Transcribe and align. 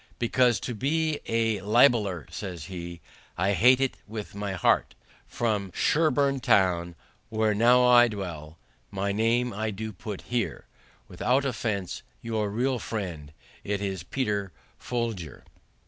"Because 0.17 0.59
to 0.61 0.73
be 0.73 1.19
a 1.27 1.59
libeller 1.61 2.25
(says 2.31 2.65
he) 2.65 3.01
I 3.37 3.53
hate 3.53 3.79
it 3.79 3.97
with 4.07 4.33
my 4.33 4.53
heart; 4.53 4.95
From 5.27 5.69
Sherburne 5.75 6.39
town, 6.39 6.95
where 7.29 7.53
now 7.53 7.83
I 7.85 8.07
dwell 8.07 8.57
My 8.89 9.11
name 9.11 9.53
I 9.53 9.69
do 9.69 9.93
put 9.93 10.21
here; 10.23 10.65
Without 11.07 11.45
offense 11.45 12.01
your 12.19 12.49
real 12.49 12.79
friend, 12.79 13.31
It 13.63 13.79
is 13.79 14.01
Peter 14.01 14.51
Folgier." 14.79 15.43